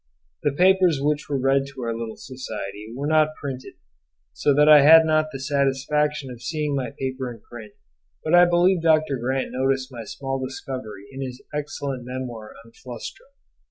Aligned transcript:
The 0.41 0.51
papers 0.57 0.97
which 0.99 1.29
were 1.29 1.37
read 1.37 1.67
to 1.67 1.83
our 1.83 1.93
little 1.95 2.15
society 2.17 2.87
were 2.95 3.05
not 3.05 3.35
printed, 3.39 3.75
so 4.33 4.51
that 4.55 4.67
I 4.67 4.81
had 4.81 5.05
not 5.05 5.27
the 5.31 5.39
satisfaction 5.39 6.31
of 6.31 6.41
seeing 6.41 6.73
my 6.75 6.89
paper 6.97 7.31
in 7.31 7.39
print; 7.41 7.73
but 8.23 8.33
I 8.33 8.45
believe 8.45 8.81
Dr. 8.81 9.17
Grant 9.19 9.51
noticed 9.51 9.91
my 9.91 10.03
small 10.05 10.43
discovery 10.43 11.05
in 11.11 11.21
his 11.21 11.43
excellent 11.53 12.03
memoir 12.03 12.55
on 12.65 12.71
Flustra. 12.71 13.27